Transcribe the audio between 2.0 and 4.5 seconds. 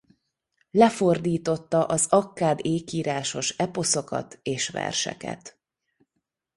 akkád ékírásos eposzokat